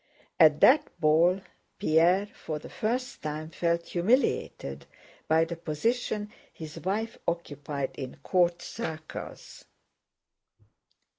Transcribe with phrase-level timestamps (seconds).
[0.39, 1.41] At that ball
[1.77, 4.87] Pierre for the first time felt humiliated
[5.27, 9.63] by the position his wife occupied in court circles.